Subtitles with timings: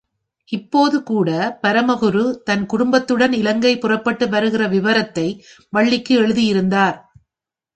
[0.51, 1.29] இப்போதுகூட,
[1.61, 5.27] பரமகுரு தன் குடும்பத்துடன் இலங்கை புறப்பட்டு வருகிற விபரத்தை
[5.69, 6.97] வள்ளிக்கு எழுதியிருந்தார்.